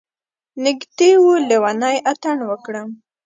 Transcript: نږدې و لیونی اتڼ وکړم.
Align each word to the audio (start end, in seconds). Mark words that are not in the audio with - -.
نږدې 0.63 1.11
و 1.21 1.25
لیونی 1.49 1.97
اتڼ 2.11 2.37
وکړم. 2.49 2.89